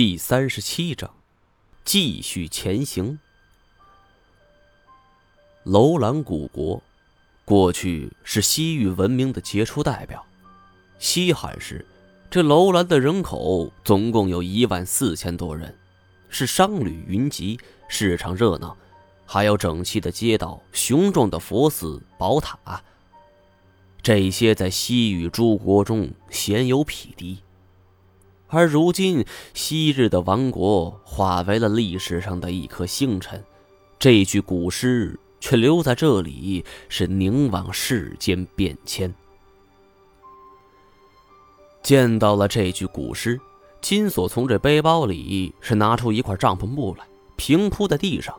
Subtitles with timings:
[0.00, 1.10] 第三十七章，
[1.84, 3.18] 继续前行。
[5.64, 6.82] 楼兰古国，
[7.44, 10.24] 过去是西域文明的杰出代表。
[10.98, 11.84] 西汉时，
[12.30, 15.78] 这楼兰的人口总共有一万四千多人，
[16.30, 18.74] 是商旅云集，市场热闹，
[19.26, 22.82] 还有整齐的街道、雄壮的佛寺、宝塔，
[24.00, 27.42] 这些在西域诸国中鲜有匹敌。
[28.50, 29.24] 而如今，
[29.54, 33.42] 昔日的王国化为了历史上的一颗星辰，
[33.98, 39.14] 这具古尸却留在这里，是凝望世间变迁。
[41.80, 43.40] 见到了这具古尸，
[43.80, 47.06] 金锁从这背包里是拿出一块帐篷布来，
[47.36, 48.34] 平铺在地上。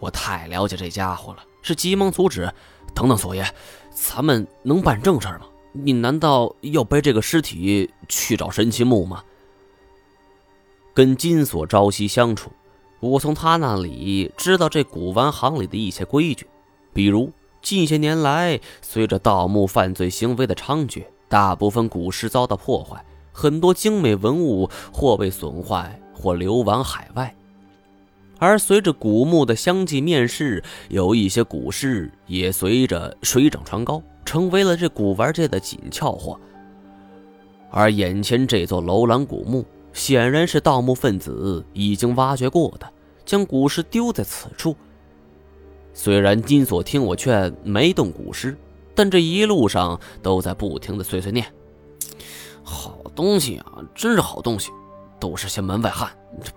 [0.00, 2.52] 我太了解这家伙了，是急忙阻止
[2.92, 3.46] ：“等等，锁爷，
[3.92, 5.42] 咱们能办正事吗？
[5.72, 9.22] 你难道要背这个尸体去找神奇木吗？”
[10.94, 12.52] 跟金锁朝夕相处，
[13.00, 16.46] 我从他那里知道这古玩行里的一些规矩，
[16.92, 27.34] 比如近些年来随着盗墓犯罪行为的猖獗，大部分古尸遭到破坏，很多精美文物或被损坏，或流亡海外。
[28.38, 36.38] 而随着古墓的相继面世，有一些古尸也随着水涨船高，成为了这古玩界的紧俏货。
[37.72, 39.64] 而眼前这座楼兰古墓。
[39.94, 42.92] 显然是盗墓分子已经挖掘过的，
[43.24, 44.76] 将古尸丢在此处。
[45.94, 48.58] 虽然金锁听我劝没动古尸，
[48.94, 51.46] 但这一路上都在不停的碎碎念
[52.64, 54.72] ：“好东西啊，真是好东西，
[55.20, 56.10] 都是些门外汉，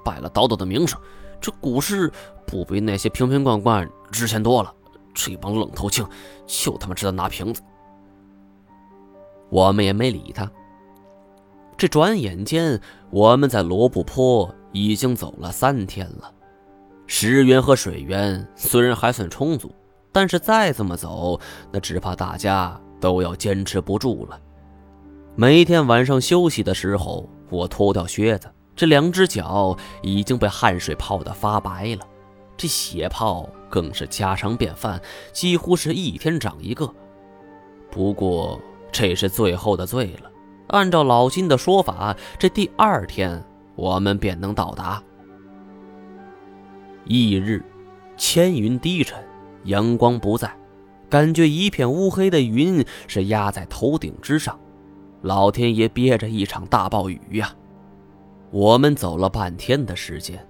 [0.03, 0.99] 败了倒斗的名声。
[1.39, 2.11] 这古尸
[2.47, 4.73] 不比那些瓶瓶罐罐值钱多了。
[5.13, 6.07] 这帮愣头青，
[6.47, 7.61] 就他妈知道拿瓶子。”
[9.49, 10.51] 我们也没理他。
[11.77, 16.33] 这转眼间，我们在罗布泊已经走了三天了。
[17.05, 19.71] 食源和水源虽然还算充足，
[20.11, 21.39] 但是再这么走，
[21.71, 24.39] 那只怕大家都要坚持不住了。
[25.35, 32.07] 每天晚上休息的时候，我脱掉靴子，这两只脚已经被汗水泡得发白了，
[32.57, 34.99] 这血泡更是家常便饭，
[35.31, 36.91] 几乎是一天长一个。
[37.91, 38.59] 不过
[38.91, 40.31] 这是最后的罪了。
[40.67, 43.43] 按照老金的说法，这第二天
[43.75, 45.01] 我们便能到达。
[47.05, 47.63] 翌日，
[48.17, 49.17] 千云低沉，
[49.63, 50.51] 阳光不在，
[51.09, 54.59] 感觉一片乌黑的云是压在头顶之上。
[55.21, 57.53] 老天爷憋着一场大暴雨呀！
[58.51, 60.45] 我们走了半天的时间，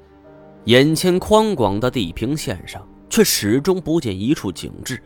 [0.66, 5.02] 眼前宽广的地平线上却始终不见一处景致。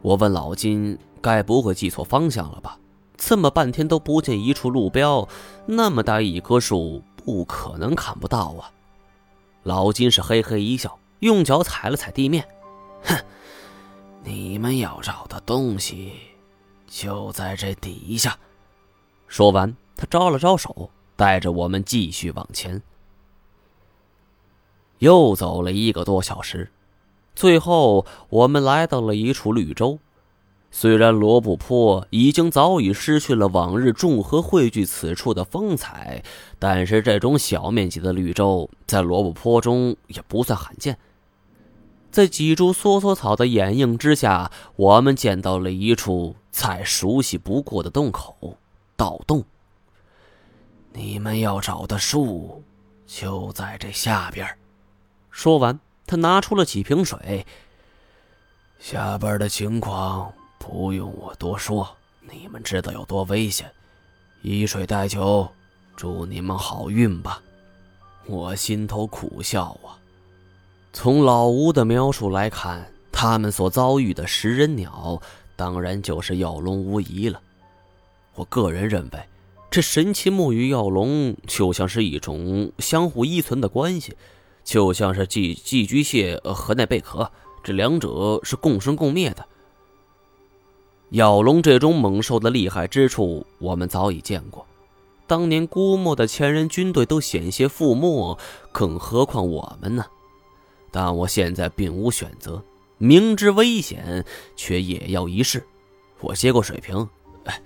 [0.00, 2.78] 我问老金：“该不会记错方向了吧？”
[3.18, 5.28] 这么半天都不见一处路标，
[5.66, 8.70] 那么大一棵树，不可能看不到啊！
[9.64, 12.48] 老金是嘿嘿一笑，用脚踩了踩地面，
[13.02, 13.16] 哼，
[14.22, 16.12] 你们要找的东西
[16.86, 18.38] 就在这底下。
[19.26, 22.80] 说完，他招了招手，带着我们继续往前。
[25.00, 26.70] 又走了一个多小时，
[27.34, 29.98] 最后我们来到了一处绿洲。
[30.70, 36.22] 虽然罗布泊已经早已失去了往日众河汇聚此处的风采，
[36.58, 40.98] 但是这种小面积的绿洲在罗布泊中也不算罕见。
[42.10, 48.56] 在几株梭梭草的掩映之下，我们见到了一处再熟悉不过的洞口——
[48.96, 49.44] 盗洞。
[50.92, 52.62] 你们要找的树，
[53.06, 54.46] 就在这下边。
[55.30, 57.46] 说完，他拿出了几瓶水。
[58.78, 60.32] 下边的情况。
[60.70, 61.88] 不用我多说，
[62.30, 63.70] 你们知道有多危险。
[64.42, 65.48] 以水代酒，
[65.96, 67.40] 祝你们好运吧。
[68.26, 69.96] 我心头苦笑啊。
[70.92, 75.22] 从老吴的描述来看，他们所遭遇的食人鸟，
[75.56, 77.40] 当然就是药龙无疑了。
[78.34, 79.26] 我个人认为，
[79.70, 84.14] 这神奇木与药龙就像是一种相互依存的关系，
[84.64, 87.32] 就像是寄寄居蟹和那贝壳，
[87.64, 89.46] 这两者是共生共灭的。
[91.10, 94.66] 咬龙这种猛兽的厉害之处，我们早已见过。
[95.26, 98.38] 当年估摸的前人军队都险些覆没，
[98.72, 100.04] 更何况我们呢？
[100.90, 102.62] 但我现在并无选择，
[102.96, 104.24] 明知危险，
[104.56, 105.62] 却也要一试。
[106.20, 107.08] 我接过水瓶，
[107.44, 107.60] 哎，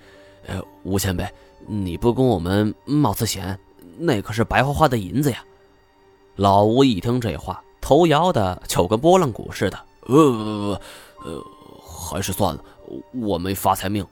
[0.47, 1.25] 呃，吴前辈，
[1.67, 3.57] 你不跟我们冒次险，
[3.97, 5.43] 那可是白花花的银子呀！
[6.35, 9.77] 老吴一听这话，头摇的就跟拨浪鼓似的。
[10.01, 11.45] 呃，不不不，呃，
[11.85, 12.63] 还是算了。
[13.13, 14.05] 我没发财命。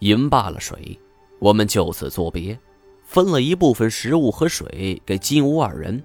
[0.00, 0.98] 饮罢了水，
[1.38, 2.58] 我们就此作别。
[3.04, 6.02] 分了一部分食物和水给金乌二人。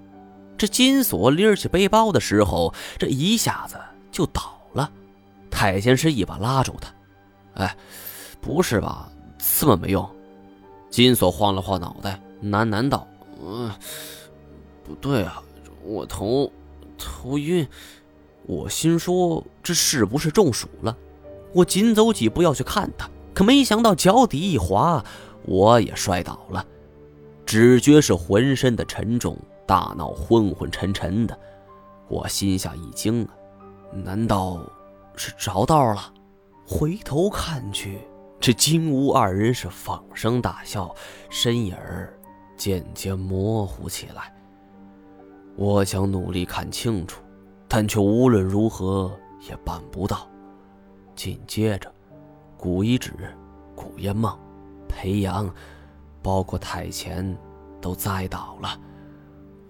[0.58, 3.78] 这金锁拎起背包的时候，这一下子
[4.12, 4.92] 就倒了。
[5.52, 6.92] 太监是一把拉住他
[7.62, 7.78] ：“哎，
[8.42, 9.10] 不是吧？
[9.38, 10.10] 这么没用？”
[10.90, 13.08] 金锁晃了晃脑袋，喃喃道
[13.40, 13.72] ：“嗯，
[14.84, 15.44] 不对啊，
[15.84, 16.52] 我头
[16.98, 17.68] 头晕。”
[18.48, 20.96] 我心说：“这是不是中暑了？”
[21.56, 25.02] 我紧走几步要去看他，可没想到脚底一滑，
[25.46, 26.66] 我也摔倒了。
[27.46, 31.40] 只觉是浑身的沉重，大脑昏昏沉沉的，
[32.10, 33.30] 我心下一惊啊，
[33.94, 34.60] 难道
[35.16, 36.12] 是着道了？
[36.68, 38.02] 回头看去，
[38.38, 40.94] 这金乌二人是放声大笑，
[41.30, 42.20] 身影儿
[42.58, 44.34] 渐渐模糊起来。
[45.56, 47.22] 我想努力看清楚，
[47.66, 49.10] 但却无论如何
[49.50, 50.28] 也办不到。
[51.16, 51.92] 紧接着，
[52.58, 53.14] 古一指、
[53.76, 54.38] 古烟梦、
[54.88, 55.50] 裴阳。
[56.22, 57.38] 包括太前
[57.80, 58.80] 都栽倒了，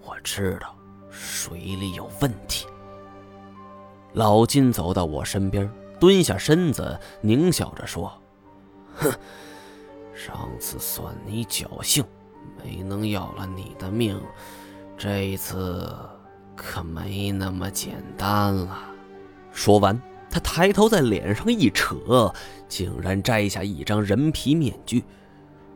[0.06, 0.74] 我知道
[1.09, 2.65] 水里有问题。
[4.13, 5.69] 老金走到我身边，
[6.00, 8.09] 蹲下身子，狞笑着说
[8.95, 9.12] ：“哼，
[10.13, 12.06] 上次算你侥幸，
[12.63, 14.18] 没能要了你的命，
[14.97, 15.94] 这一次
[16.56, 18.80] 可没那么简单了。”
[19.51, 20.01] 说完，
[20.36, 22.30] 他抬头在脸上一扯，
[22.68, 25.02] 竟然摘下一张人皮面具。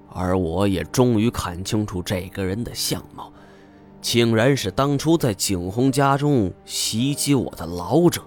[0.10, 3.32] 而我也终于看清楚这个人的相貌，
[4.02, 8.22] 竟然是当初在景洪家中袭击我的老者。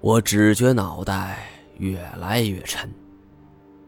[0.00, 1.46] 我只觉脑袋
[1.76, 2.90] 越来越沉。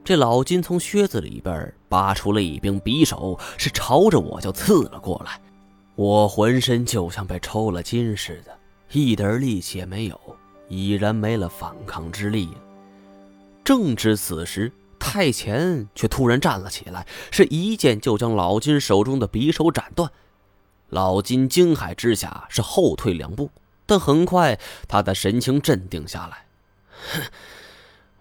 [0.05, 5.41] 这老金从靴子里边拔出了一柄匕首，是朝着我就刺了过来。
[5.95, 8.55] 我浑身就像被抽了筋似的，
[8.93, 10.21] 一点力气也没有，
[10.71, 12.49] 已然没了反抗之力。
[13.63, 14.73] 正值此时。
[15.03, 20.13] 太前却突然站了起来，是一剑就将老金手中的匕首斩断。
[20.91, 23.51] 老金惊骇之下是后退两步，
[23.87, 26.45] 但很快他的神情镇定下来。
[27.15, 27.23] 哼，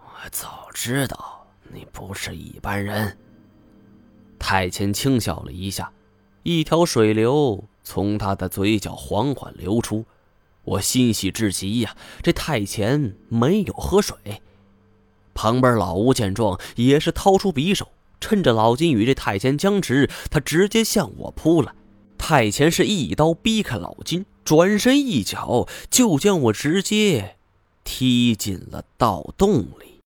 [0.00, 3.18] 我早知道你不是一般人。
[4.38, 5.92] 太前轻笑了一下，
[6.44, 10.06] 一条水流从他的嘴角缓缓流出。
[10.64, 11.96] 我欣喜至极呀！
[12.22, 14.16] 这太前没有喝水。
[15.34, 17.88] 旁边老吴见状，也是掏出匕首，
[18.20, 21.72] 趁着老金与这太监僵持，他直接向我扑来。
[22.18, 27.36] 太前是一刀逼开老金，转身一脚就将我直接
[27.82, 29.98] 踢进了盗洞里。